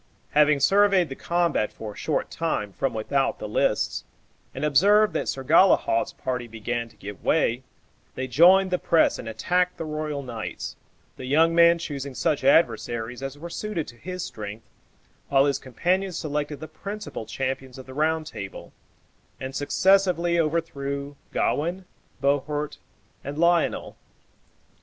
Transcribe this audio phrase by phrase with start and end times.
[0.31, 4.03] Having surveyed the combat for a short time from without the lists,
[4.51, 7.61] and observed that Sir Galehaut's party began to give way,
[8.15, 10.75] they joined the press and attacked the royal knights,
[11.17, 14.65] the young man choosing such adversaries as were suited to his strength,
[15.29, 18.73] while his companion selected the principal champions of the Round Table,
[19.39, 21.85] and successively overthrew Gawain,
[22.19, 22.79] Bohort,
[23.23, 23.95] and Lionel.